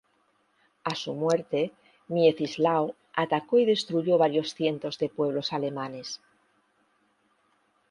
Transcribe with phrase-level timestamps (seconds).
[0.83, 1.73] A su muerte,
[2.07, 6.19] Miecislao atacó y destruyó varios cientos de pueblos alemanes.